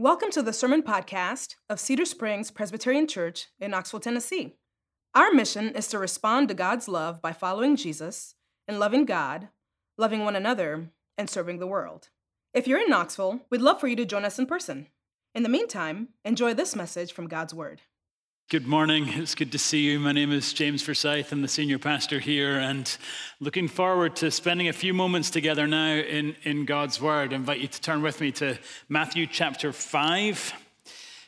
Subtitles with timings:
[0.00, 4.54] Welcome to the Sermon Podcast of Cedar Springs Presbyterian Church in Knoxville, Tennessee.
[5.12, 8.36] Our mission is to respond to God's love by following Jesus
[8.68, 9.48] and loving God,
[9.96, 12.10] loving one another, and serving the world.
[12.54, 14.86] If you're in Knoxville, we'd love for you to join us in person.
[15.34, 17.80] In the meantime, enjoy this message from God's Word.
[18.50, 19.08] Good morning.
[19.08, 20.00] It's good to see you.
[20.00, 21.32] My name is James Forsyth.
[21.32, 22.96] I'm the senior pastor here and
[23.40, 27.34] looking forward to spending a few moments together now in, in God's Word.
[27.34, 28.58] I invite you to turn with me to
[28.88, 30.54] Matthew chapter 5.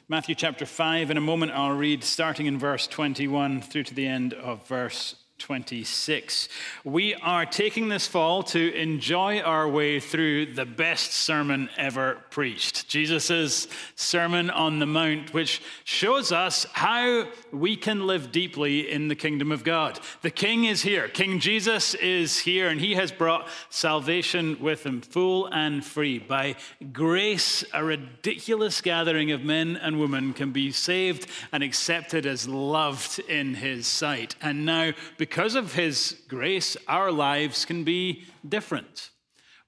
[0.09, 1.11] Matthew chapter 5.
[1.11, 5.17] In a moment, I'll read starting in verse 21 through to the end of verse
[5.41, 6.49] 26.
[6.85, 12.89] We are taking this fall to enjoy our way through the best sermon ever preached
[12.89, 13.67] Jesus'
[13.97, 19.51] Sermon on the Mount, which shows us how we can live deeply in the kingdom
[19.51, 19.99] of God.
[20.23, 25.01] The King is here, King Jesus is here, and he has brought salvation with him,
[25.01, 26.19] full and free.
[26.19, 26.57] By
[26.93, 33.21] grace, a ridiculous gathering of men and women can be saved and accepted as loved
[33.21, 34.37] in his sight.
[34.43, 39.11] And now, because because of His grace, our lives can be different.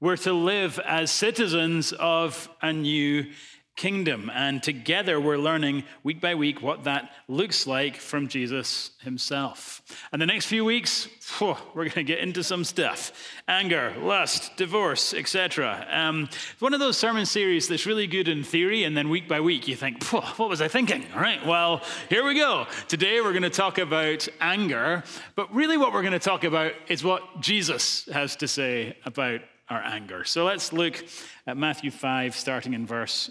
[0.01, 3.31] We're to live as citizens of a new
[3.77, 4.31] kingdom.
[4.33, 9.83] And together we're learning week by week what that looks like from Jesus himself.
[10.13, 13.13] And the next few weeks, whew, we're going to get into some stuff
[13.49, 15.87] anger, lust, divorce, etc.
[15.91, 19.41] Um, one of those sermon series that's really good in theory, and then week by
[19.41, 21.05] week you think, what was I thinking?
[21.15, 22.67] All right, well, here we go.
[22.89, 25.03] Today we're going to talk about anger,
[25.35, 29.41] but really what we're going to talk about is what Jesus has to say about
[29.69, 30.25] our anger.
[30.25, 31.03] So let's look
[31.47, 33.31] at Matthew 5, starting in verse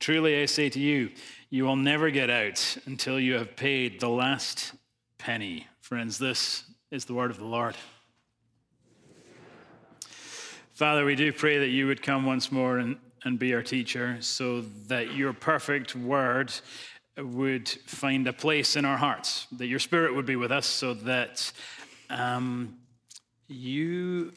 [0.00, 1.10] Truly, I say to you,
[1.50, 4.72] you will never get out until you have paid the last
[5.18, 5.68] penny.
[5.80, 7.76] Friends, this is the word of the Lord.
[10.72, 14.16] Father, we do pray that you would come once more and, and be our teacher
[14.18, 16.52] so that your perfect word
[17.16, 20.94] would find a place in our hearts, that your spirit would be with us so
[20.94, 21.52] that
[22.10, 22.76] um,
[23.46, 24.32] you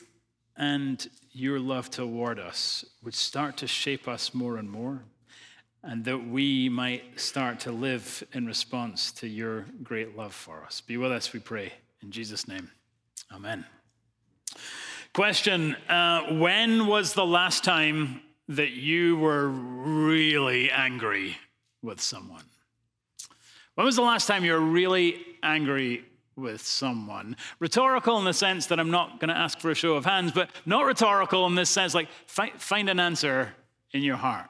[0.56, 5.01] and your love toward us would start to shape us more and more
[5.88, 10.81] and that we might start to live in response to your great love for us.
[10.81, 11.72] Be with us, we pray.
[12.03, 12.70] In Jesus' name,
[13.34, 13.66] amen.
[15.14, 21.38] Question uh, When was the last time that you were really angry
[21.81, 22.44] with someone?
[23.76, 26.03] When was the last time you were really angry
[26.36, 27.38] with someone?
[27.59, 30.34] Rhetorical in the sense that I'm not going to ask for a show of hands,
[30.34, 33.53] but not rhetorical in this sense, like find an answer
[33.94, 34.50] in your heart.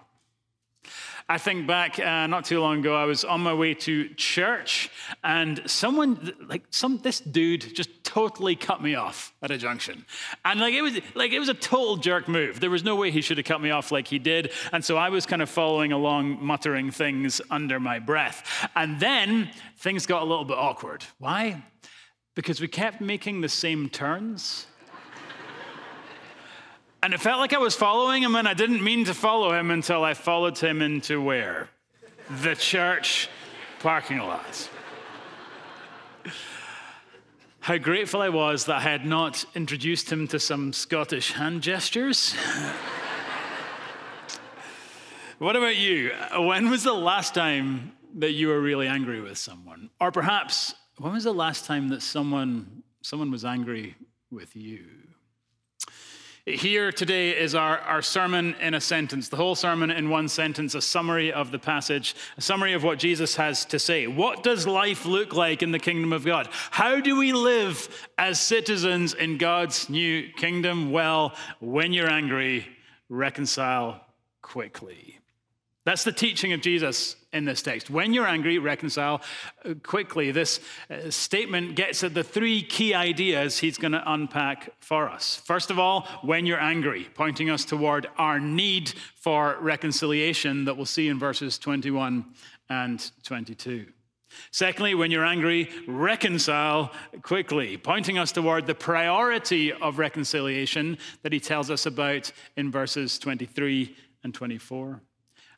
[1.29, 4.89] I think back uh, not too long ago, I was on my way to church,
[5.25, 10.05] and someone, like some, this dude, just totally cut me off at a junction,
[10.45, 12.61] and like it was, like it was a total jerk move.
[12.61, 14.95] There was no way he should have cut me off like he did, and so
[14.95, 19.49] I was kind of following along, muttering things under my breath, and then
[19.79, 21.03] things got a little bit awkward.
[21.19, 21.61] Why?
[22.35, 24.65] Because we kept making the same turns.
[27.03, 29.71] And it felt like I was following him, and I didn't mean to follow him
[29.71, 31.69] until I followed him into where?
[32.41, 33.29] The church
[33.79, 34.69] parking lot.
[37.59, 42.33] How grateful I was that I had not introduced him to some Scottish hand gestures.
[45.37, 46.11] what about you?
[46.37, 49.89] When was the last time that you were really angry with someone?
[49.99, 53.95] Or perhaps, when was the last time that someone, someone was angry
[54.31, 54.85] with you?
[56.47, 60.75] Here today is our, our sermon in a sentence, the whole sermon in one sentence,
[60.75, 64.07] a summary of the passage, a summary of what Jesus has to say.
[64.07, 66.47] What does life look like in the kingdom of God?
[66.71, 70.93] How do we live as citizens in God's new kingdom?
[70.93, 72.65] Well, when you're angry,
[73.09, 73.99] reconcile
[74.41, 75.19] quickly.
[75.87, 77.89] That's the teaching of Jesus in this text.
[77.89, 79.21] When you're angry, reconcile
[79.83, 80.31] quickly.
[80.31, 85.37] This uh, statement gets at the three key ideas he's going to unpack for us.
[85.45, 90.85] First of all, when you're angry, pointing us toward our need for reconciliation that we'll
[90.85, 92.25] see in verses 21
[92.69, 93.85] and 22.
[94.51, 96.91] Secondly, when you're angry, reconcile
[97.21, 103.17] quickly, pointing us toward the priority of reconciliation that he tells us about in verses
[103.17, 103.95] 23
[104.25, 105.01] and 24.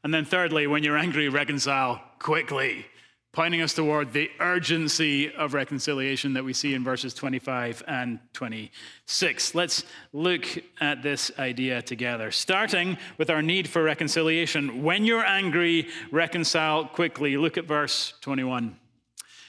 [0.04, 2.86] And then, thirdly, when you're angry, reconcile quickly,
[3.34, 9.56] pointing us toward the urgency of reconciliation that we see in verses 25 and 26.
[9.56, 10.46] Let's look
[10.80, 14.84] at this idea together, starting with our need for reconciliation.
[14.84, 17.36] When you're angry, reconcile quickly.
[17.36, 18.78] Look at verse 21.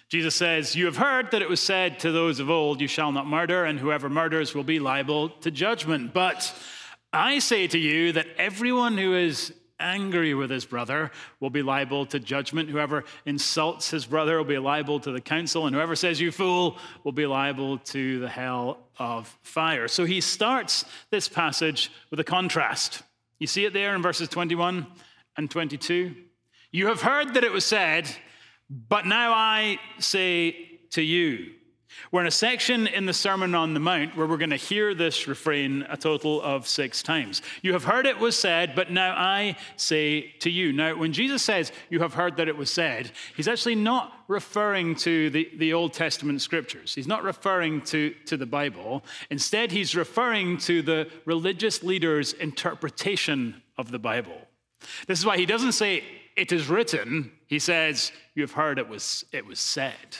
[0.08, 3.12] Jesus says, You have heard that it was said to those of old, You shall
[3.12, 6.12] not murder, and whoever murders will be liable to judgment.
[6.12, 6.52] But
[7.12, 11.10] I say to you that everyone who is angry with his brother
[11.40, 12.68] will be liable to judgment.
[12.68, 16.78] Whoever insults his brother will be liable to the council, and whoever says, You fool,
[17.04, 19.88] will be liable to the hell of fire.
[19.88, 23.02] So he starts this passage with a contrast.
[23.38, 24.86] You see it there in verses 21
[25.36, 26.14] and 22.
[26.70, 28.08] You have heard that it was said,
[28.68, 31.52] but now I say to you.
[32.10, 34.94] We're in a section in the Sermon on the Mount where we're going to hear
[34.94, 37.42] this refrain a total of six times.
[37.62, 40.72] You have heard it was said, but now I say to you.
[40.72, 44.94] Now, when Jesus says, You have heard that it was said, he's actually not referring
[44.94, 46.94] to the, the Old Testament scriptures.
[46.94, 49.04] He's not referring to, to the Bible.
[49.30, 54.46] Instead, he's referring to the religious leaders' interpretation of the Bible.
[55.06, 56.04] This is why he doesn't say,
[56.36, 57.32] It is written.
[57.46, 60.16] He says, You have heard it was, it was said.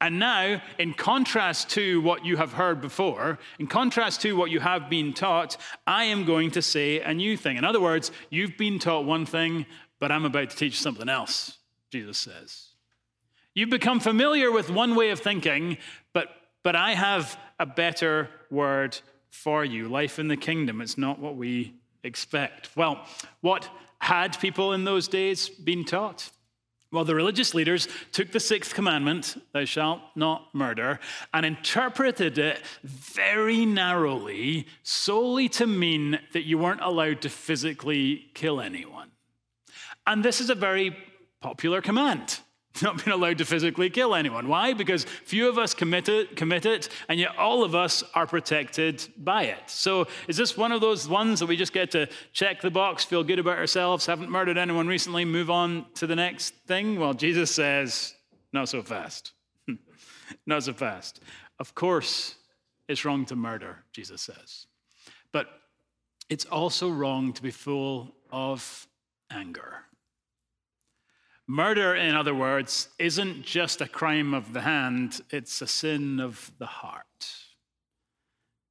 [0.00, 4.60] And now, in contrast to what you have heard before, in contrast to what you
[4.60, 5.56] have been taught,
[5.86, 7.56] I am going to say a new thing.
[7.56, 9.64] In other words, you've been taught one thing,
[9.98, 11.56] but I'm about to teach something else,
[11.90, 12.68] Jesus says.
[13.54, 15.78] You've become familiar with one way of thinking,
[16.12, 16.28] but,
[16.62, 18.98] but I have a better word
[19.30, 19.88] for you.
[19.88, 21.72] Life in the kingdom, it's not what we
[22.04, 22.68] expect.
[22.76, 23.06] Well,
[23.40, 26.30] what had people in those days been taught?
[26.92, 31.00] Well, the religious leaders took the sixth commandment, thou shalt not murder,
[31.34, 38.60] and interpreted it very narrowly, solely to mean that you weren't allowed to physically kill
[38.60, 39.10] anyone.
[40.06, 40.96] And this is a very
[41.40, 42.40] popular command.
[42.82, 44.48] not been allowed to physically kill anyone.
[44.48, 44.72] Why?
[44.72, 49.06] Because few of us commit it, commit it, and yet all of us are protected
[49.16, 49.62] by it.
[49.66, 53.04] So is this one of those ones that we just get to check the box,
[53.04, 56.98] feel good about ourselves, haven't murdered anyone recently, move on to the next thing?
[56.98, 58.14] Well, Jesus says,
[58.52, 59.32] not so fast.
[60.46, 61.20] not so fast.
[61.58, 62.36] Of course,
[62.88, 64.66] it's wrong to murder, Jesus says.
[65.32, 65.48] But
[66.28, 68.86] it's also wrong to be full of
[69.30, 69.85] anger.
[71.48, 76.50] Murder, in other words, isn't just a crime of the hand, it's a sin of
[76.58, 77.04] the heart.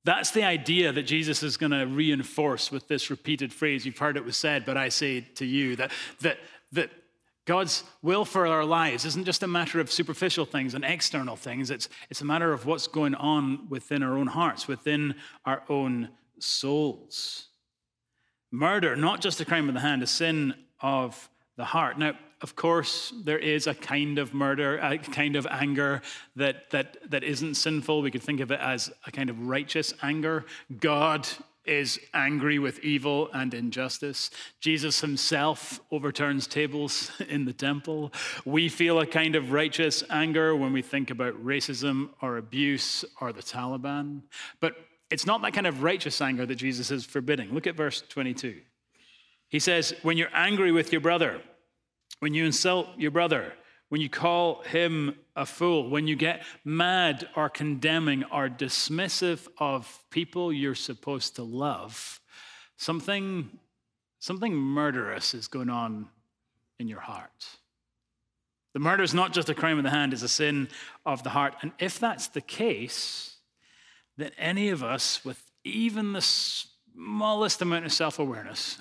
[0.03, 3.85] That's the idea that Jesus is going to reinforce with this repeated phrase.
[3.85, 6.37] You've heard it was said, but I say to you that, that,
[6.73, 6.91] that
[7.45, 11.71] God's will for our lives isn't just a matter of superficial things and external things,
[11.71, 16.09] it's, it's a matter of what's going on within our own hearts, within our own
[16.39, 17.47] souls.
[18.51, 21.97] Murder, not just a crime of the hand, a sin of the heart.
[21.97, 22.13] Now,
[22.45, 26.03] of course, there is a kind of murder, a kind of anger
[26.35, 28.03] that, that, that isn't sinful.
[28.03, 30.45] We could think of it as a kind of righteous anger.
[30.79, 31.27] God
[31.65, 34.29] is angry with evil and injustice.
[34.59, 38.13] Jesus himself overturns tables in the temple.
[38.45, 43.33] We feel a kind of righteous anger when we think about racism or abuse or
[43.33, 44.21] the Taliban.
[44.59, 44.75] But
[45.09, 47.51] it's not that kind of righteous anger that Jesus is forbidding.
[47.55, 48.61] Look at verse 22.
[49.49, 51.41] He says, When you're angry with your brother,
[52.19, 53.53] when you insult your brother,
[53.89, 60.03] when you call him a fool, when you get mad or condemning or dismissive of
[60.09, 62.19] people you're supposed to love,
[62.77, 63.49] something,
[64.19, 66.07] something murderous is going on
[66.79, 67.47] in your heart.
[68.73, 70.67] The murder is not just a crime of the hand, it's a sin
[71.05, 71.55] of the heart.
[71.61, 73.37] And if that's the case,
[74.17, 78.77] then any of us with even the smallest amount of self awareness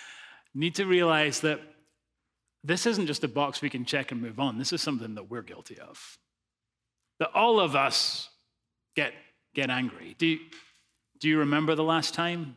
[0.54, 1.60] need to realize that
[2.64, 4.58] this isn't just a box we can check and move on.
[4.58, 6.18] This is something that we're guilty of.
[7.18, 8.28] That all of us
[8.96, 9.12] get,
[9.54, 10.14] get angry.
[10.18, 10.38] Do you,
[11.20, 12.56] do you remember the last time?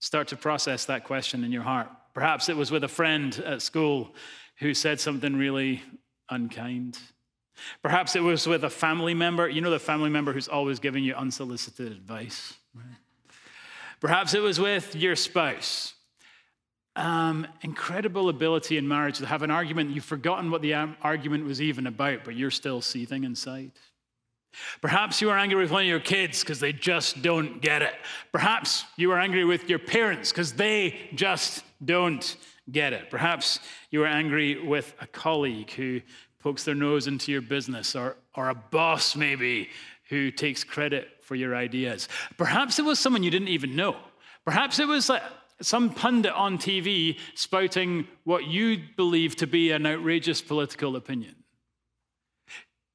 [0.00, 1.88] Start to process that question in your heart.
[2.12, 4.14] Perhaps it was with a friend at school
[4.58, 5.82] who said something really
[6.30, 6.98] unkind.
[7.82, 9.48] Perhaps it was with a family member.
[9.48, 12.54] You know, the family member who's always giving you unsolicited advice.
[12.74, 12.84] Right?
[14.00, 15.94] Perhaps it was with your spouse
[16.96, 21.60] um, incredible ability in marriage to have an argument, you've forgotten what the argument was
[21.60, 23.72] even about, but you're still seething inside.
[24.80, 27.94] Perhaps you are angry with one of your kids because they just don't get it.
[28.30, 32.36] Perhaps you are angry with your parents because they just don't
[32.70, 33.10] get it.
[33.10, 33.58] Perhaps
[33.90, 36.00] you are angry with a colleague who
[36.38, 39.70] pokes their nose into your business, or, or a boss maybe
[40.10, 42.08] who takes credit for your ideas.
[42.36, 43.96] Perhaps it was someone you didn't even know.
[44.44, 45.22] Perhaps it was like
[45.60, 51.36] some pundit on TV spouting what you believe to be an outrageous political opinion.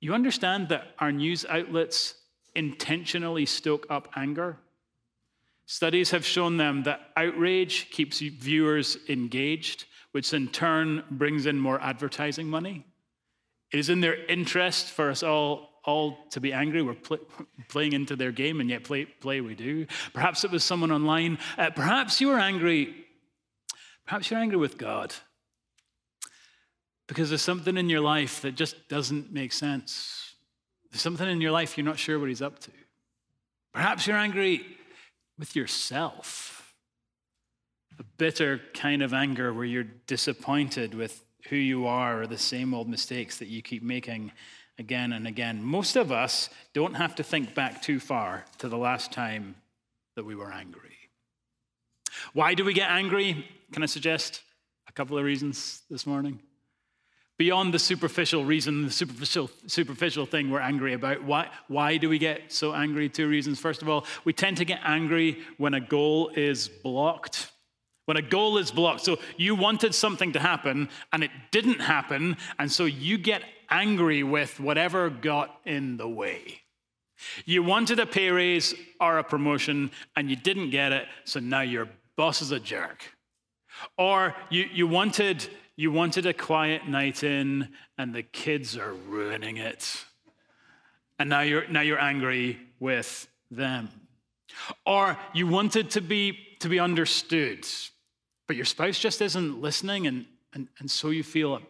[0.01, 2.15] You understand that our news outlets
[2.55, 4.57] intentionally stoke up anger?
[5.65, 11.79] Studies have shown them that outrage keeps viewers engaged, which in turn brings in more
[11.81, 12.85] advertising money.
[13.71, 16.81] It is in their interest for us all all to be angry.
[16.81, 17.27] We're pl-
[17.67, 19.85] playing into their game, and yet play, play we do.
[20.13, 21.37] Perhaps it was someone online.
[21.57, 22.93] Uh, perhaps you were angry.
[24.05, 25.13] Perhaps you're angry with God
[27.07, 30.35] because there's something in your life that just doesn't make sense.
[30.91, 32.71] There's something in your life you're not sure what He's up to.
[33.73, 34.65] Perhaps you're angry
[35.37, 36.73] with yourself.
[37.99, 42.73] A bitter kind of anger where you're disappointed with who you are or the same
[42.73, 44.31] old mistakes that you keep making
[44.79, 45.61] again and again.
[45.61, 49.55] Most of us don't have to think back too far to the last time
[50.15, 50.97] that we were angry.
[52.33, 53.45] Why do we get angry?
[53.71, 54.41] Can I suggest
[54.87, 56.39] a couple of reasons this morning?
[57.37, 62.17] Beyond the superficial reason, the superficial, superficial thing we're angry about, why, why do we
[62.17, 63.07] get so angry?
[63.07, 63.59] Two reasons.
[63.59, 67.51] First of all, we tend to get angry when a goal is blocked.
[68.05, 69.01] When a goal is blocked.
[69.01, 74.23] So you wanted something to happen and it didn't happen, and so you get angry
[74.23, 76.61] with whatever got in the way.
[77.45, 81.61] You wanted a pay raise or a promotion and you didn't get it, so now
[81.61, 83.03] your boss is a jerk.
[83.97, 89.57] Or you, you, wanted, you wanted a quiet night in and the kids are ruining
[89.57, 90.05] it.
[91.17, 93.89] And now you're, now you're angry with them.
[94.85, 97.65] Or you wanted to be, to be understood,
[98.47, 101.61] but your spouse just isn't listening, and, and, and so you feel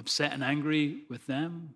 [0.00, 1.74] upset and angry with them?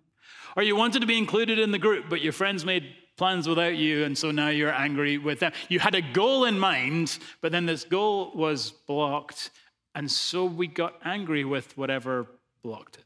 [0.57, 2.83] Or you wanted to be included in the group, but your friends made
[3.17, 5.53] plans without you, and so now you're angry with them.
[5.69, 9.51] You had a goal in mind, but then this goal was blocked,
[9.93, 12.27] and so we got angry with whatever
[12.63, 13.03] blocked it.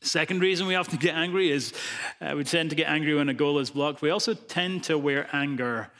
[0.00, 1.72] Second reason we often get angry is
[2.20, 4.00] uh, we tend to get angry when a goal is blocked.
[4.00, 5.90] We also tend to wear anger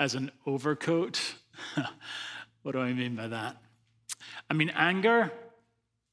[0.00, 1.34] as an overcoat.
[2.62, 3.56] what do I mean by that?
[4.50, 5.32] I mean, anger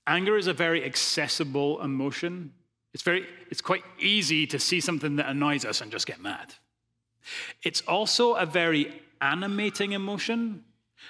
[0.05, 2.53] Anger is a very accessible emotion.
[2.93, 6.53] It's, very, it's quite easy to see something that annoys us and just get mad.
[7.63, 10.63] It's also a very animating emotion.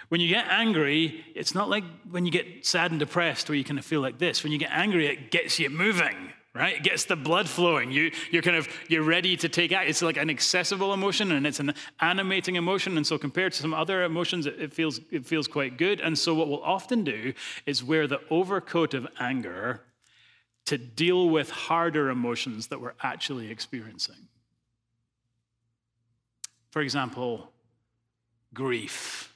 [0.09, 3.63] When you get angry, it's not like when you get sad and depressed where you
[3.63, 4.43] kind of feel like this.
[4.43, 6.75] When you get angry, it gets you moving right?
[6.75, 7.91] It gets the blood flowing.
[7.91, 9.89] You, you're kind of, you're ready to take act.
[9.89, 12.95] It's like an accessible emotion and it's an animating emotion.
[12.95, 16.00] And so compared to some other emotions, it, it, feels, it feels quite good.
[16.00, 17.33] And so what we'll often do
[17.65, 19.81] is wear the overcoat of anger
[20.65, 24.27] to deal with harder emotions that we're actually experiencing.
[26.69, 27.51] For example,
[28.53, 29.36] grief.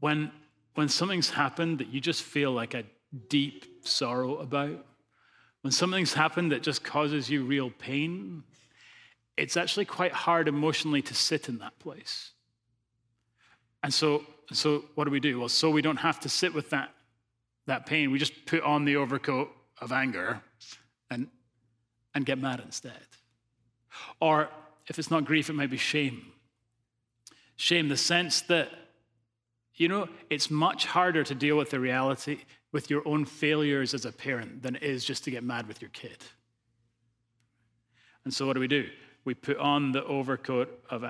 [0.00, 0.30] When,
[0.74, 2.84] when something's happened that you just feel like a
[3.28, 4.84] deep sorrow about,
[5.68, 8.42] when something's happened that just causes you real pain,
[9.36, 12.30] it's actually quite hard emotionally to sit in that place.
[13.82, 15.38] And so, so what do we do?
[15.38, 16.94] Well, so we don't have to sit with that,
[17.66, 20.40] that pain, we just put on the overcoat of anger
[21.10, 21.28] and,
[22.14, 22.92] and get mad instead.
[24.22, 24.48] Or
[24.86, 26.32] if it's not grief, it might be shame.
[27.56, 28.70] Shame, the sense that,
[29.74, 32.38] you know, it's much harder to deal with the reality
[32.72, 35.80] with your own failures as a parent than it is just to get mad with
[35.80, 36.18] your kid.
[38.24, 38.88] And so, what do we do?
[39.24, 41.04] We put on the overcoat of.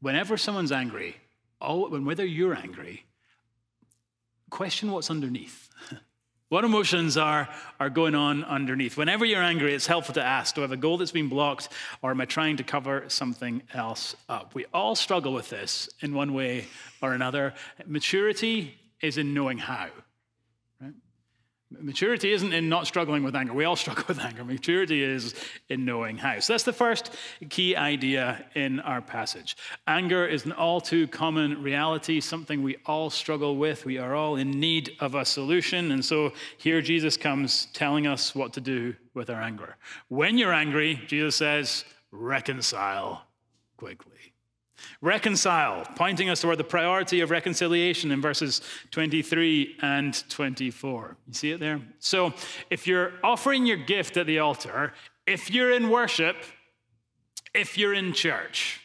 [0.00, 1.16] Whenever someone's angry,
[1.60, 3.04] all, when whether you're angry,
[4.50, 5.68] question what's underneath.
[6.48, 7.48] what emotions are,
[7.78, 8.96] are going on underneath?
[8.96, 11.68] Whenever you're angry, it's helpful to ask Do I have a goal that's been blocked,
[12.02, 14.54] or am I trying to cover something else up?
[14.54, 16.66] We all struggle with this in one way
[17.00, 17.54] or another.
[17.86, 19.88] Maturity is in knowing how.
[21.80, 23.52] Maturity isn't in not struggling with anger.
[23.52, 24.44] We all struggle with anger.
[24.44, 25.34] Maturity is
[25.68, 26.38] in knowing how.
[26.40, 27.14] So that's the first
[27.50, 29.56] key idea in our passage.
[29.86, 33.84] Anger is an all too common reality, something we all struggle with.
[33.84, 35.92] We are all in need of a solution.
[35.92, 39.76] And so here Jesus comes telling us what to do with our anger.
[40.08, 43.26] When you're angry, Jesus says, reconcile
[43.76, 44.31] quickly.
[45.00, 48.60] Reconcile, pointing us toward the priority of reconciliation in verses
[48.90, 51.16] 23 and 24.
[51.28, 51.80] You see it there?
[51.98, 52.32] So,
[52.70, 54.94] if you're offering your gift at the altar,
[55.26, 56.36] if you're in worship,
[57.54, 58.82] if you're in church,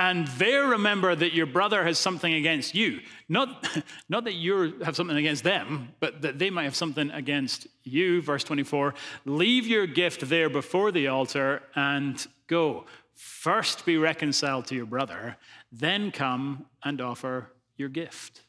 [0.00, 3.68] and there remember that your brother has something against you, not,
[4.08, 8.22] not that you have something against them, but that they might have something against you,
[8.22, 8.94] verse 24,
[9.26, 12.86] leave your gift there before the altar and go.
[13.20, 15.36] First be reconciled to your brother,
[15.70, 18.40] then come and offer your gift.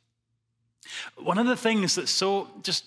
[1.17, 2.85] One of the things that's so just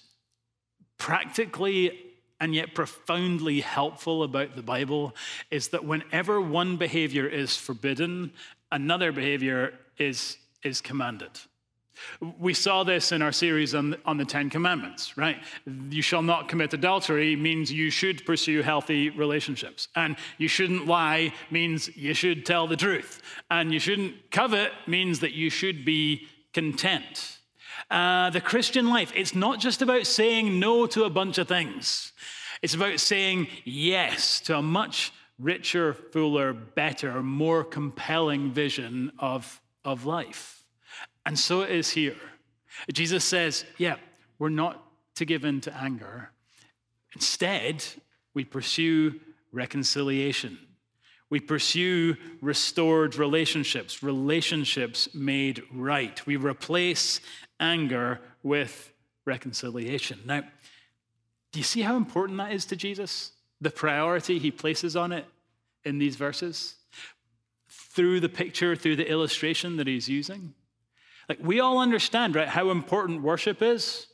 [0.97, 2.01] practically
[2.41, 5.15] and yet profoundly helpful about the Bible
[5.51, 8.33] is that whenever one behavior is forbidden,
[8.73, 11.39] another behavior is, is commanded.
[12.39, 15.37] We saw this in our series on, on the Ten Commandments, right?
[15.91, 19.89] You shall not commit adultery means you should pursue healthy relationships.
[19.95, 23.23] And you shouldn't lie means you should tell the truth.
[23.51, 27.39] And you shouldn't covet means that you should be content.
[27.91, 32.13] Uh, the Christian life, it's not just about saying no to a bunch of things,
[32.63, 40.07] it's about saying yes to a much richer, fuller, better, more compelling vision of, of
[40.07, 40.64] life.
[41.27, 42.17] And so it is here.
[42.93, 43.97] Jesus says, yeah,
[44.39, 44.83] we're not
[45.17, 46.31] to give in to anger.
[47.15, 47.85] Instead,
[48.35, 49.21] we pursue
[49.53, 50.59] reconciliation.
[51.31, 56.25] We pursue restored relationships, relationships made right.
[56.27, 57.21] We replace
[57.59, 58.93] anger with
[59.25, 60.21] reconciliation.
[60.27, 60.43] Now,
[61.53, 63.33] do you see how important that is to Jesus?
[63.61, 65.25] The priority he places on it
[65.85, 66.75] in these verses?
[67.69, 70.55] Through the picture, through the illustration that he's using?
[71.29, 74.07] Like, we all understand, right, how important worship is.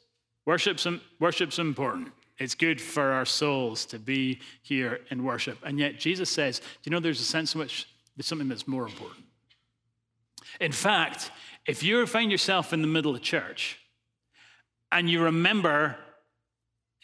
[0.47, 0.87] Worship's,
[1.19, 2.12] worship's important.
[2.38, 5.59] It's good for our souls to be here in worship.
[5.62, 7.87] And yet, Jesus says, do you know there's a sense in which
[8.17, 9.25] there's something that's more important?
[10.61, 11.31] In fact,
[11.67, 13.79] if you find yourself in the middle of church
[14.90, 15.97] and you remember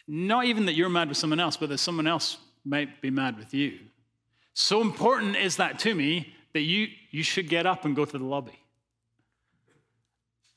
[0.07, 3.37] not even that you're mad with someone else, but that someone else might be mad
[3.37, 3.77] with you,
[4.53, 8.17] so important is that to me that you, you should get up and go to
[8.17, 8.59] the lobby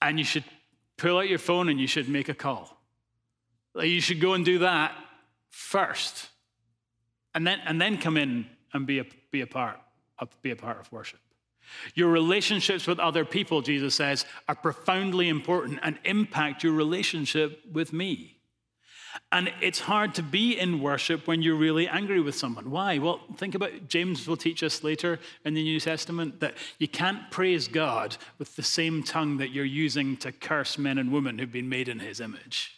[0.00, 0.44] and you should
[0.96, 2.76] pull out your phone and you should make a call.
[3.74, 4.92] Like you should go and do that
[5.48, 6.28] first,
[7.34, 9.78] and then and then come in and be a be a part
[10.18, 11.20] of, be a part of worship.
[11.94, 17.92] Your relationships with other people, Jesus says, are profoundly important and impact your relationship with
[17.92, 18.39] me.
[19.32, 22.68] And it's hard to be in worship when you're really angry with someone.
[22.68, 22.98] Why?
[22.98, 27.30] Well, think about James will teach us later in the New Testament that you can't
[27.30, 31.52] praise God with the same tongue that you're using to curse men and women who've
[31.52, 32.74] been made in his image.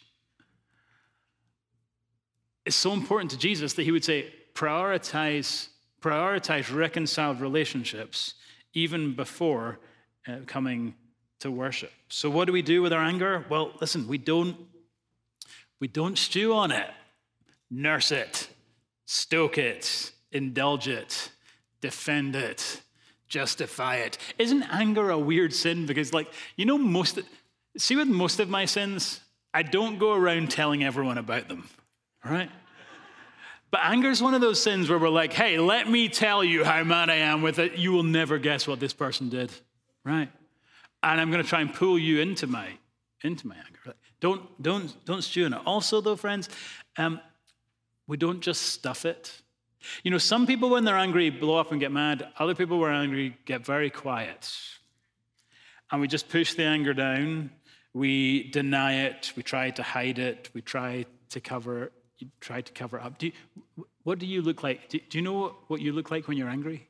[2.65, 5.69] It's so important to Jesus that he would say, prioritize,
[6.01, 8.35] prioritize reconciled relationships
[8.75, 9.79] even before
[10.27, 10.93] uh, coming
[11.39, 11.91] to worship.
[12.09, 13.45] So, what do we do with our anger?
[13.49, 14.55] Well, listen, we don't
[15.83, 16.89] we don't stew on it,
[17.69, 18.47] nurse it,
[19.03, 21.29] stoke it, indulge it,
[21.81, 22.81] defend it,
[23.27, 24.17] justify it.
[24.39, 25.85] Isn't anger a weird sin?
[25.85, 27.19] Because, like, you know, most,
[27.77, 29.19] see, with most of my sins,
[29.53, 31.67] I don't go around telling everyone about them,
[32.23, 32.49] right?
[33.69, 36.63] But anger is one of those sins where we're like, hey, let me tell you
[36.63, 37.77] how mad I am with it.
[37.77, 39.51] You will never guess what this person did,
[40.05, 40.31] right?
[41.03, 42.69] And I'm going to try and pull you into my
[43.21, 43.97] into my anger.
[44.23, 45.59] Don't, don't, don't stew in it.
[45.65, 46.47] Also, though, friends,
[46.95, 47.19] um,
[48.07, 49.41] we don't just stuff it.
[50.01, 52.29] You know, some people, when they're angry, blow up and get mad.
[52.39, 54.49] Other people, when angry, get very quiet.
[55.91, 57.51] And we just push the anger down.
[57.93, 59.33] We deny it.
[59.35, 60.49] We try to hide it.
[60.53, 61.91] We try to cover,
[62.39, 63.17] try to cover up.
[63.17, 63.33] Do you,
[64.03, 64.87] what do you look like?
[64.87, 66.87] Do, do you know what you look like when you're angry?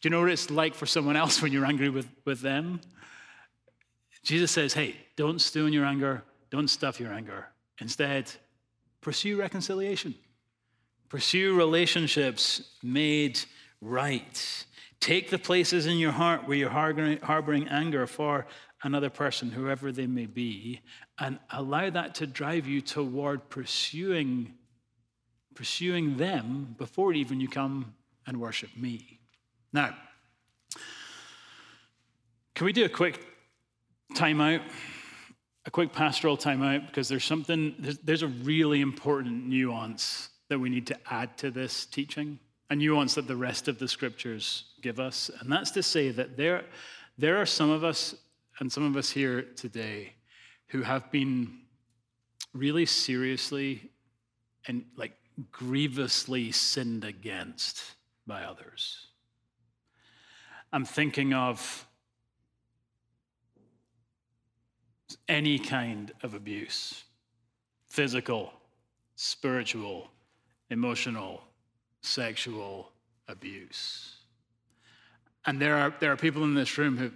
[0.00, 2.80] Do you know what it's like for someone else when you're angry with, with them?
[4.24, 7.48] Jesus says, hey, don't stew in your anger, don't stuff your anger.
[7.80, 8.30] Instead,
[9.00, 10.14] pursue reconciliation,
[11.08, 13.40] pursue relationships made
[13.80, 14.64] right.
[15.00, 18.46] Take the places in your heart where you're harboring anger for
[18.84, 20.80] another person, whoever they may be,
[21.18, 24.54] and allow that to drive you toward pursuing,
[25.56, 27.94] pursuing them before even you come
[28.28, 29.18] and worship me.
[29.72, 29.96] Now,
[32.54, 33.20] can we do a quick
[34.14, 34.62] timeout,
[35.66, 40.68] a quick pastoral timeout, because there's something, there's, there's a really important nuance that we
[40.68, 42.38] need to add to this teaching,
[42.70, 45.30] a nuance that the rest of the scriptures give us.
[45.40, 46.64] And that's to say that there,
[47.16, 48.14] there are some of us,
[48.58, 50.12] and some of us here today,
[50.68, 51.60] who have been
[52.52, 53.90] really seriously
[54.66, 55.12] and like
[55.50, 57.82] grievously sinned against
[58.26, 59.06] by others.
[60.72, 61.86] I'm thinking of
[65.28, 67.04] any kind of abuse
[67.88, 68.52] physical,
[69.14, 70.08] spiritual,
[70.70, 71.44] emotional,
[72.00, 72.90] sexual
[73.28, 74.16] abuse.
[75.46, 77.12] And there are, there are people in this room who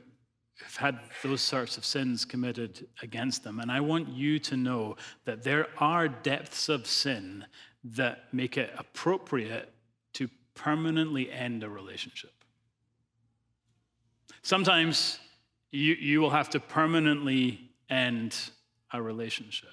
[0.62, 3.58] have had those sorts of sins committed against them.
[3.60, 7.44] And I want you to know that there are depths of sin
[7.82, 9.72] that make it appropriate
[10.14, 12.32] to permanently end a relationship.
[14.42, 15.18] Sometimes
[15.70, 18.36] you, you will have to permanently end
[18.92, 19.70] a relationship.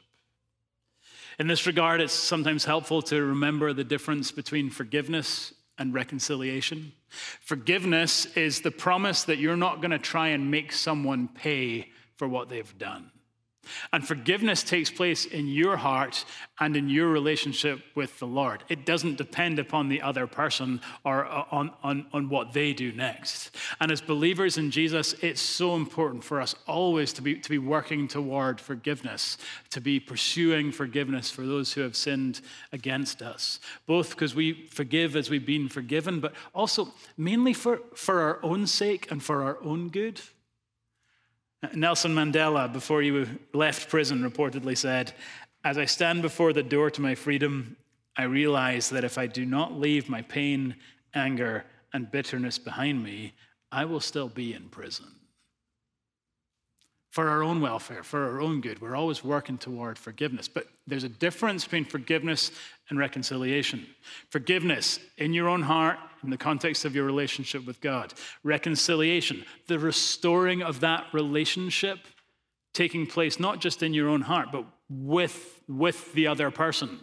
[1.37, 6.93] In this regard, it's sometimes helpful to remember the difference between forgiveness and reconciliation.
[7.41, 12.27] Forgiveness is the promise that you're not going to try and make someone pay for
[12.27, 13.11] what they've done.
[13.91, 16.25] And forgiveness takes place in your heart
[16.59, 18.63] and in your relationship with the Lord.
[18.69, 22.91] It doesn't depend upon the other person or uh, on, on, on what they do
[22.93, 23.55] next.
[23.79, 27.57] And as believers in Jesus, it's so important for us always to be, to be
[27.57, 29.37] working toward forgiveness,
[29.71, 35.15] to be pursuing forgiveness for those who have sinned against us, both because we forgive
[35.15, 39.61] as we've been forgiven, but also mainly for, for our own sake and for our
[39.61, 40.21] own good.
[41.73, 45.13] Nelson Mandela, before he left prison, reportedly said,
[45.63, 47.77] As I stand before the door to my freedom,
[48.17, 50.75] I realize that if I do not leave my pain,
[51.13, 53.33] anger, and bitterness behind me,
[53.71, 55.14] I will still be in prison
[57.15, 58.81] for our own welfare, for our own good.
[58.81, 60.49] We're always working toward forgiveness.
[60.49, 62.51] But there's a difference between forgiveness
[62.89, 63.87] and reconciliation.
[64.31, 68.13] Forgiveness in your own heart, in the context of your relationship with God.
[68.43, 71.99] Reconciliation, the restoring of that relationship
[72.73, 76.99] taking place not just in your own heart, but with, with the other person,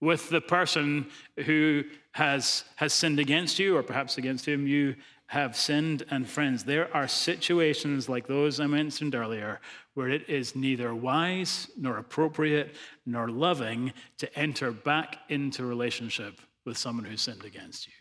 [0.00, 1.08] with the person
[1.46, 4.94] who has, has sinned against you, or perhaps against whom you
[5.28, 6.04] have sinned.
[6.10, 9.60] And friends, there are situations like those I mentioned earlier
[9.94, 12.74] where it is neither wise nor appropriate
[13.06, 17.92] nor loving to enter back into relationship with someone who sinned against you.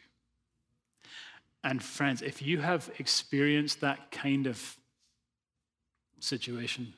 [1.64, 4.78] And friends, if you have experienced that kind of
[6.20, 6.94] situation,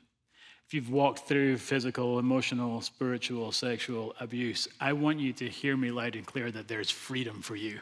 [0.66, 5.90] if you've walked through physical, emotional, spiritual, sexual abuse, I want you to hear me
[5.90, 7.80] loud and clear that there's freedom for you.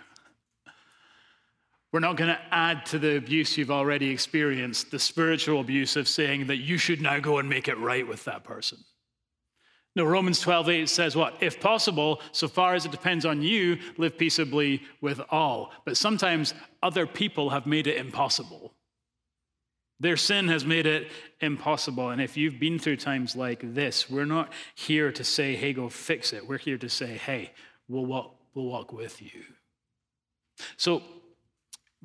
[1.92, 6.06] We're not going to add to the abuse you've already experienced, the spiritual abuse of
[6.06, 8.78] saying that you should now go and make it right with that person.
[9.96, 11.34] No, Romans 12, 8 says what?
[11.40, 15.72] If possible, so far as it depends on you, live peaceably with all.
[15.84, 18.74] But sometimes other people have made it impossible.
[19.98, 22.10] Their sin has made it impossible.
[22.10, 25.88] And if you've been through times like this, we're not here to say, hey, go
[25.88, 26.46] fix it.
[26.46, 27.50] We're here to say, hey,
[27.88, 29.42] we'll walk, we'll walk with you.
[30.76, 31.02] So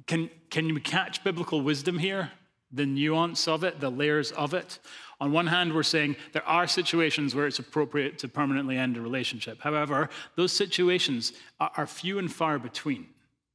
[0.08, 2.32] can, can we catch biblical wisdom here?
[2.72, 4.80] The nuance of it, the layers of it.
[5.20, 9.02] On one hand, we're saying there are situations where it's appropriate to permanently end a
[9.02, 9.62] relationship.
[9.62, 13.08] However, those situations are, are few and far between.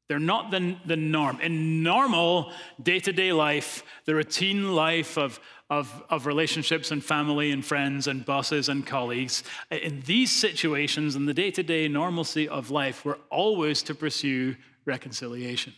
[0.09, 1.41] They're not the, the norm.
[1.41, 7.51] In normal day to day life, the routine life of, of, of relationships and family
[7.51, 12.49] and friends and bosses and colleagues, in these situations, in the day to day normalcy
[12.49, 14.57] of life, we're always to pursue
[14.87, 15.75] reconciliation.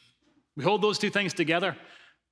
[0.61, 1.75] We hold those two things together,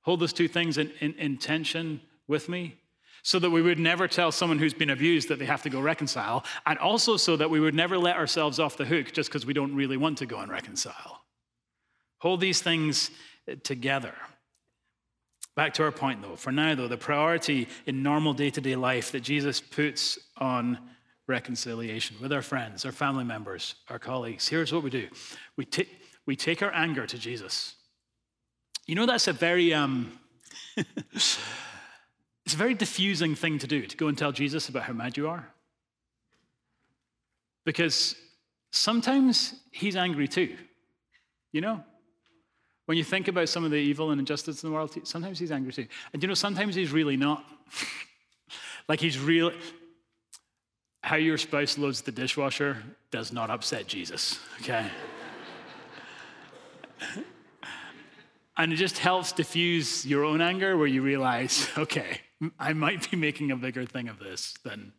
[0.01, 2.75] hold those two things in, in, in tension with me,
[3.23, 5.81] so that we would never tell someone who's been abused that they have to go
[5.81, 9.47] reconcile, and also so that we would never let ourselves off the hook just because
[9.47, 11.23] we don't really want to go and reconcile.
[12.19, 13.09] Hold these things
[13.47, 14.13] eh, together.
[15.55, 16.35] Back to our point, though.
[16.35, 20.77] For now, though, the priority in normal day to day life that Jesus puts on
[21.25, 25.07] reconciliation with our friends, our family members, our colleagues, here's what we do
[25.57, 25.89] we, t-
[26.27, 27.73] we take our anger to Jesus.
[28.89, 30.11] You know, that's a very, um,
[30.75, 31.37] it's
[32.51, 35.29] a very diffusing thing to do, to go and tell Jesus about how mad you
[35.29, 35.47] are.
[37.65, 38.15] Because
[38.71, 40.57] sometimes he's angry too,
[41.51, 41.83] you know?
[42.87, 45.51] When you think about some of the evil and injustice in the world, sometimes he's
[45.51, 45.85] angry too.
[46.11, 47.45] And you know, sometimes he's really not.
[48.89, 49.55] like he's really.
[51.03, 54.89] How your spouse loads the dishwasher does not upset Jesus, okay?
[58.59, 62.19] And it just helps diffuse your own anger where you realize, okay,
[62.59, 64.91] I might be making a bigger thing of this than,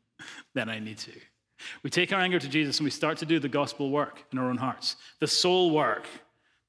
[0.55, 1.12] than I need to.
[1.83, 4.38] We take our anger to Jesus and we start to do the gospel work in
[4.38, 6.07] our own hearts, the soul work,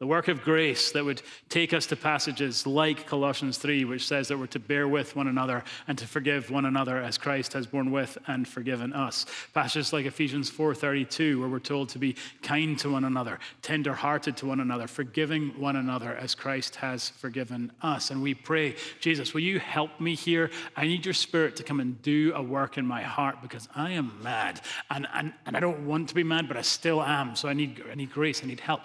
[0.01, 4.29] The work of grace that would take us to passages like Colossians 3, which says
[4.29, 7.67] that we're to bear with one another and to forgive one another as Christ has
[7.67, 9.27] borne with and forgiven us.
[9.53, 14.47] Passages like Ephesians 4:32, where we're told to be kind to one another, tender-hearted to
[14.47, 18.09] one another, forgiving one another as Christ has forgiven us.
[18.09, 20.49] And we pray, Jesus, will you help me here?
[20.75, 23.91] I need your spirit to come and do a work in my heart because I
[23.91, 24.61] am mad.
[24.89, 27.35] And, and, and I don't want to be mad, but I still am.
[27.35, 28.81] So I need, I need grace, I need help.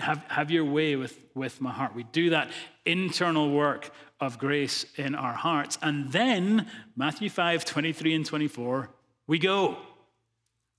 [0.00, 1.94] Have, have have your way with, with my heart.
[1.94, 2.48] We do that
[2.86, 5.76] internal work of grace in our hearts.
[5.82, 8.88] And then, Matthew 5 23 and 24,
[9.26, 9.76] we go.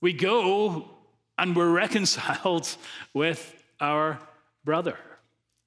[0.00, 0.90] We go
[1.38, 2.68] and we're reconciled
[3.14, 4.18] with our
[4.64, 4.96] brother.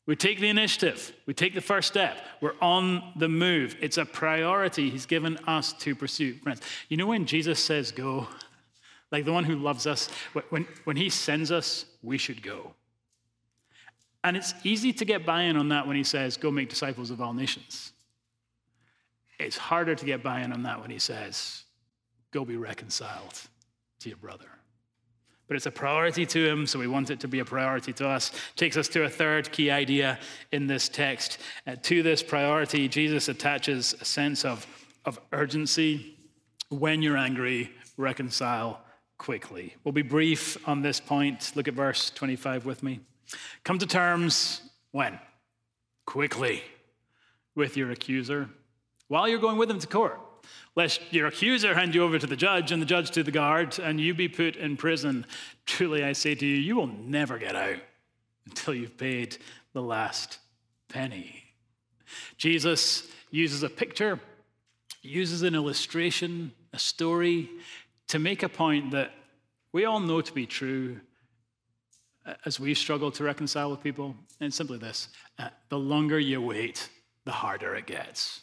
[0.06, 1.14] We take the initiative.
[1.26, 2.18] We take the first step.
[2.42, 3.78] We're on the move.
[3.80, 6.34] It's a priority He's given us to pursue.
[6.40, 8.28] Friends, you know when Jesus says go,
[9.14, 10.10] like the one who loves us,
[10.50, 12.74] when, when He sends us, we should go.
[14.24, 17.12] And it's easy to get buy in on that when he says, Go make disciples
[17.12, 17.92] of all nations.
[19.40, 21.64] It's harder to get buy in on that when he says,
[22.32, 23.42] Go be reconciled
[24.00, 24.46] to your brother.
[25.48, 28.08] But it's a priority to him, so we want it to be a priority to
[28.08, 28.32] us.
[28.56, 30.18] Takes us to a third key idea
[30.54, 31.38] in this text.
[31.68, 34.66] Uh, to this priority, Jesus attaches a sense of,
[35.04, 36.18] of urgency.
[36.70, 38.82] When you're angry, reconcile
[39.18, 39.76] quickly.
[39.84, 41.52] We'll be brief on this point.
[41.56, 43.02] Look at verse 25 with me.
[43.64, 45.20] Come to terms when?
[46.06, 46.64] Quickly
[47.56, 48.50] with your accuser
[49.08, 50.20] while you're going with him to court,
[50.76, 53.78] lest your accuser hand you over to the judge and the judge to the guard
[53.80, 55.26] and you be put in prison.
[55.66, 57.78] Truly, I say to you, you will never get out
[58.48, 59.38] until you've paid
[59.74, 60.40] the last
[60.90, 61.44] penny.
[62.38, 64.20] Jesus uses a picture,
[65.02, 67.50] uses an illustration, a story
[68.08, 69.14] to make a point that
[69.72, 71.00] we all know to be true
[72.46, 74.16] as we struggle to reconcile with people?
[74.40, 75.10] And simply this
[75.40, 76.90] uh, the longer you wait,
[77.26, 78.42] the harder it gets.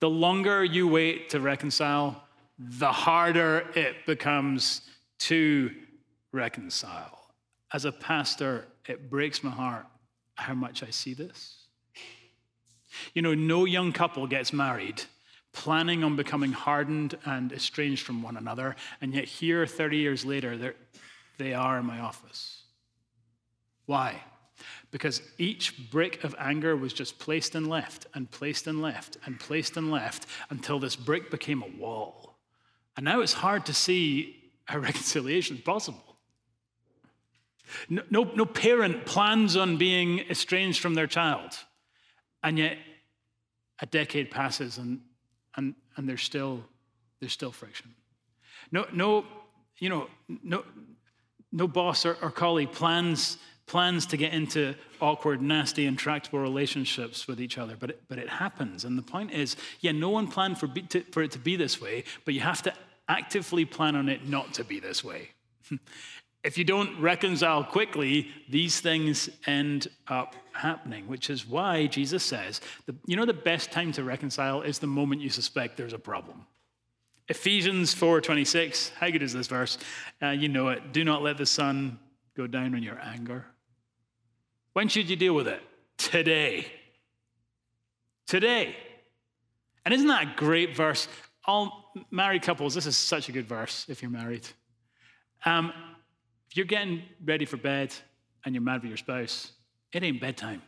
[0.00, 2.24] The longer you wait to reconcile,
[2.58, 4.82] the harder it becomes
[5.20, 5.70] to
[6.32, 7.18] reconcile.
[7.72, 9.86] As a pastor, it breaks my heart
[10.34, 11.66] how much I see this.
[13.14, 15.02] You know, no young couple gets married
[15.52, 20.56] planning on becoming hardened and estranged from one another, and yet here, 30 years later,
[20.56, 20.74] they're,
[21.38, 22.62] they are in my office.
[23.86, 24.22] Why?
[24.90, 29.40] Because each brick of anger was just placed and left and placed and left and
[29.40, 32.36] placed and left until this brick became a wall.
[32.96, 36.16] And now it's hard to see how reconciliation is possible.
[37.88, 41.52] No, no, no parent plans on being estranged from their child.
[42.42, 42.76] And yet
[43.80, 45.00] a decade passes and,
[45.56, 46.64] and, and there's, still,
[47.20, 47.94] there's still friction.
[48.70, 49.24] No, no,
[49.78, 50.64] you know, no,
[51.52, 57.40] no boss or, or colleague plans, plans to get into awkward, nasty, intractable relationships with
[57.40, 58.84] each other, but it, but it happens.
[58.84, 61.56] And the point is, yeah, no one planned for, be, to, for it to be
[61.56, 62.72] this way, but you have to
[63.08, 65.30] actively plan on it not to be this way.
[66.44, 72.60] if you don't reconcile quickly, these things end up happening, which is why Jesus says,
[72.86, 75.98] the, you know, the best time to reconcile is the moment you suspect there's a
[75.98, 76.46] problem.
[77.28, 78.90] Ephesians 4:26.
[78.90, 79.78] How good is this verse?
[80.20, 80.92] Uh, you know it.
[80.92, 81.98] Do not let the sun
[82.36, 83.46] go down on your anger.
[84.72, 85.62] When should you deal with it?
[85.98, 86.66] Today.
[88.26, 88.76] Today.
[89.84, 91.08] And isn't that a great verse?
[91.44, 94.46] All married couples, this is such a good verse if you're married.
[95.44, 95.72] Um,
[96.48, 97.94] if you're getting ready for bed
[98.44, 99.52] and you're mad with your spouse,
[99.92, 100.62] it ain't bedtime.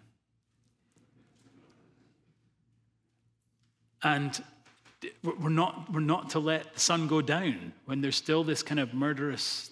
[4.03, 4.43] And
[5.23, 8.81] we're not, we're not to let the sun go down when there's still this kind
[8.81, 9.71] of murderous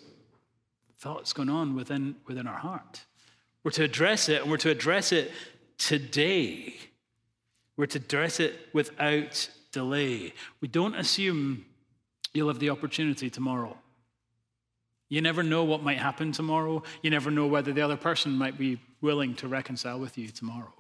[0.98, 3.04] thoughts going on within, within our heart.
[3.64, 5.30] We're to address it, and we're to address it
[5.78, 6.74] today.
[7.76, 10.34] We're to address it without delay.
[10.60, 11.64] We don't assume
[12.34, 13.76] you'll have the opportunity tomorrow.
[15.08, 16.82] You never know what might happen tomorrow.
[17.02, 20.72] You never know whether the other person might be willing to reconcile with you tomorrow.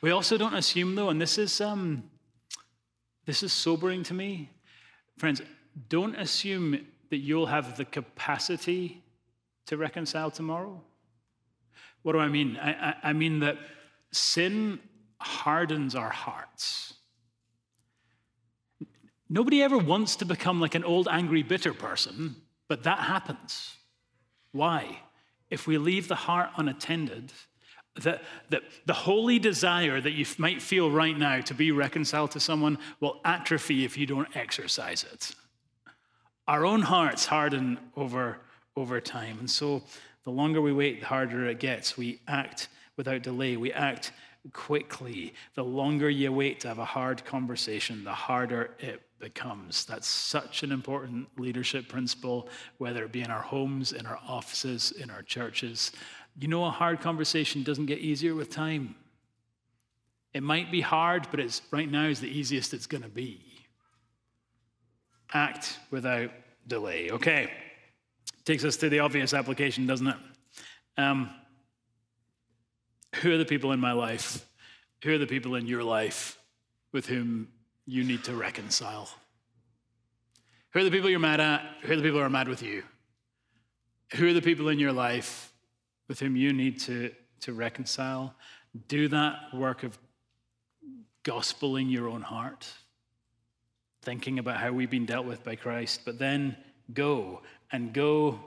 [0.00, 2.04] We also don't assume, though, and this is um,
[3.24, 4.50] this is sobering to me.
[5.18, 5.40] Friends,
[5.88, 9.02] don't assume that you'll have the capacity
[9.66, 10.80] to reconcile tomorrow.
[12.02, 12.56] What do I mean?
[12.56, 13.58] I, I, I mean that
[14.10, 14.80] sin
[15.20, 16.94] hardens our hearts.
[19.28, 22.36] Nobody ever wants to become like an old, angry, bitter person,
[22.68, 23.76] but that happens.
[24.50, 24.98] Why?
[25.48, 27.32] If we leave the heart unattended,
[27.94, 32.40] the, the, the holy desire that you might feel right now to be reconciled to
[32.40, 35.34] someone will atrophy if you don't exercise it.
[36.48, 38.38] Our own hearts harden over,
[38.76, 39.38] over time.
[39.40, 39.82] And so
[40.24, 41.96] The longer we wait, the harder it gets.
[41.96, 44.12] We act without delay, we act
[44.52, 45.34] quickly.
[45.54, 49.84] The longer you wait to have a hard conversation, the harder it becomes.
[49.84, 54.92] That's such an important leadership principle, whether it be in our homes, in our offices,
[54.92, 55.92] in our churches.
[56.38, 58.94] You know, a hard conversation doesn't get easier with time.
[60.32, 63.40] It might be hard, but it's right now is the easiest it's going to be.
[65.34, 66.30] Act without
[66.66, 67.10] delay.
[67.10, 67.50] Okay.
[68.44, 70.16] Takes us to the obvious application, doesn't it?
[70.96, 71.30] Um,
[73.16, 74.46] who are the people in my life?
[75.04, 76.38] Who are the people in your life
[76.92, 77.48] with whom
[77.86, 79.08] you need to reconcile?
[80.70, 81.62] Who are the people you're mad at?
[81.82, 82.82] Who are the people who are mad with you?
[84.14, 85.51] Who are the people in your life
[86.08, 88.34] with whom you need to, to reconcile?
[88.88, 89.98] Do that work of
[91.24, 92.68] gospeling your own heart,
[94.02, 96.56] thinking about how we've been dealt with by Christ, but then
[96.92, 98.40] go and go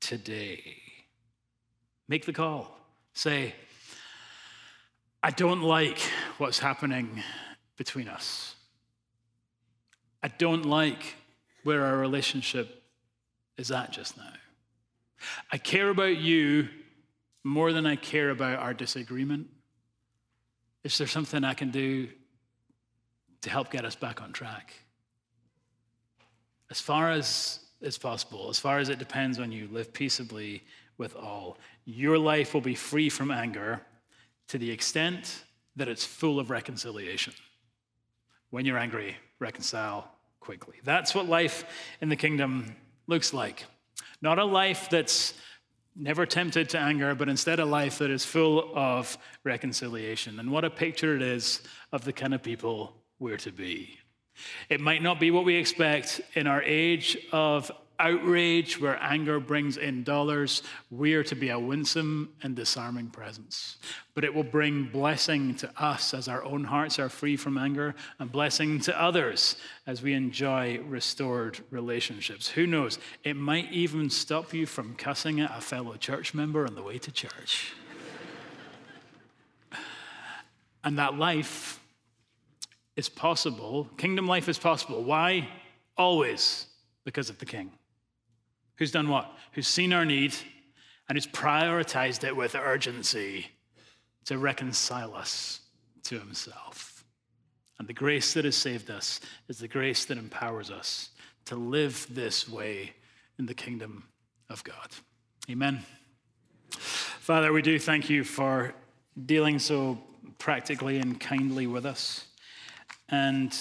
[0.00, 0.76] today.
[2.08, 2.76] Make the call.
[3.14, 3.54] Say,
[5.22, 5.98] I don't like
[6.38, 7.22] what's happening
[7.76, 8.54] between us.
[10.22, 11.16] I don't like
[11.64, 12.82] where our relationship
[13.56, 14.32] is at just now.
[15.52, 16.68] I care about you
[17.44, 19.48] more than I care about our disagreement.
[20.84, 22.08] Is there something I can do
[23.42, 24.72] to help get us back on track?
[26.70, 30.62] As far as is possible, as far as it depends on you, live peaceably
[30.98, 31.58] with all.
[31.84, 33.80] Your life will be free from anger
[34.48, 35.44] to the extent
[35.76, 37.34] that it's full of reconciliation.
[38.50, 40.10] When you're angry, reconcile
[40.40, 40.76] quickly.
[40.84, 41.64] That's what life
[42.00, 42.74] in the kingdom
[43.06, 43.64] looks like.
[44.26, 45.34] Not a life that's
[45.94, 50.40] never tempted to anger, but instead a life that is full of reconciliation.
[50.40, 51.62] And what a picture it is
[51.92, 54.00] of the kind of people we're to be.
[54.68, 59.76] It might not be what we expect in our age of outrage, where anger brings
[59.76, 63.78] in dollars, we are to be a winsome and disarming presence.
[64.14, 67.94] But it will bring blessing to us as our own hearts are free from anger,
[68.18, 69.56] and blessing to others
[69.86, 72.48] as we enjoy restored relationships.
[72.48, 72.98] Who knows?
[73.24, 76.98] It might even stop you from cussing at a fellow church member on the way
[76.98, 77.72] to church.
[80.84, 81.80] and that life
[82.96, 83.88] is possible.
[83.96, 85.02] Kingdom life is possible.
[85.02, 85.48] Why?
[85.96, 86.66] Always
[87.04, 87.70] because of the King.
[88.76, 89.32] Who's done what?
[89.52, 90.34] Who's seen our need
[91.08, 93.46] and who's prioritized it with urgency
[94.26, 95.60] to reconcile us
[96.04, 97.04] to himself.
[97.78, 101.10] And the grace that has saved us is the grace that empowers us
[101.46, 102.92] to live this way
[103.38, 104.04] in the kingdom
[104.48, 104.88] of God.
[105.50, 105.84] Amen.
[106.70, 108.74] Father, we do thank you for
[109.26, 109.98] dealing so
[110.38, 112.26] practically and kindly with us.
[113.08, 113.54] And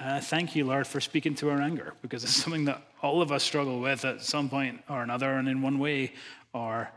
[0.00, 3.30] uh, thank you, Lord, for speaking to our anger, because it's something that all of
[3.30, 6.12] us struggle with at some point or another, and in one way
[6.52, 6.90] or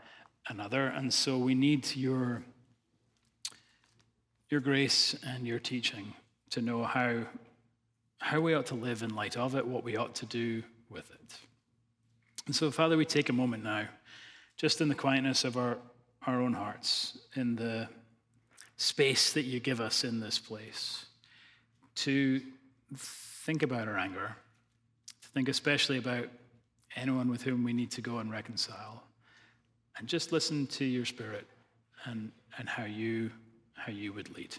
[0.48, 0.86] another.
[0.86, 2.42] And so we need your,
[4.50, 6.14] your grace and your teaching
[6.50, 7.24] to know how,
[8.18, 11.10] how we ought to live in light of it, what we ought to do with
[11.10, 11.38] it.
[12.46, 13.86] And so, Father, we take a moment now,
[14.56, 15.76] just in the quietness of our,
[16.26, 17.88] our own hearts, in the
[18.76, 21.04] space that you give us in this place,
[21.96, 22.40] to
[22.96, 24.36] think about our anger,
[25.22, 26.28] to think especially about
[26.96, 29.02] anyone with whom we need to go and reconcile,
[29.96, 31.46] and just listen to your spirit
[32.04, 33.30] and, and how, you,
[33.74, 34.56] how you would lead.